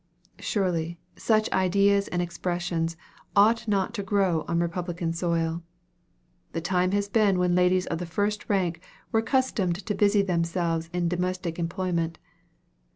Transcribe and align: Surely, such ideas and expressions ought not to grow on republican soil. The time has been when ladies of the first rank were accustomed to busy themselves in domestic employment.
Surely, 0.39 0.99
such 1.15 1.47
ideas 1.51 2.07
and 2.07 2.23
expressions 2.23 2.97
ought 3.35 3.67
not 3.67 3.93
to 3.93 4.01
grow 4.01 4.43
on 4.47 4.59
republican 4.59 5.13
soil. 5.13 5.61
The 6.53 6.59
time 6.59 6.89
has 6.93 7.07
been 7.07 7.37
when 7.37 7.53
ladies 7.53 7.85
of 7.85 7.99
the 7.99 8.07
first 8.07 8.49
rank 8.49 8.81
were 9.11 9.19
accustomed 9.19 9.75
to 9.85 9.93
busy 9.93 10.23
themselves 10.23 10.89
in 10.91 11.07
domestic 11.07 11.59
employment. 11.59 12.17